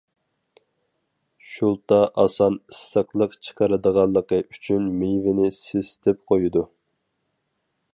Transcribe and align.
شۇلتا 1.49 1.99
ئاسان 2.23 2.57
ئىسسىقلىق 2.73 3.37
چىقىرىدىغانلىقى 3.49 4.43
ئۈچۈن 4.49 4.93
مېۋىنى 5.05 5.55
سېسىتىپ 5.63 6.27
قويىدۇ. 6.33 6.69